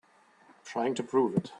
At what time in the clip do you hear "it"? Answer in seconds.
1.37-1.49